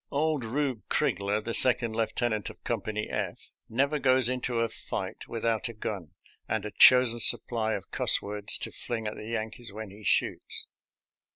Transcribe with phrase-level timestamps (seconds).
[0.09, 5.69] »»•Old Eeub Origler, the second lieutenant of Company F, never goes into a fight without
[5.69, 6.15] a gun
[6.49, 10.67] and a chosen supply of cuss words to fling at the Yankees when he shoots.